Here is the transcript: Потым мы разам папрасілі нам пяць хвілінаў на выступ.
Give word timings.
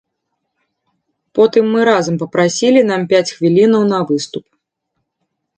Потым 1.39 1.69
мы 1.75 1.79
разам 1.91 2.15
папрасілі 2.23 2.81
нам 2.91 3.01
пяць 3.15 3.33
хвілінаў 3.37 3.81
на 3.93 3.99
выступ. 4.11 4.45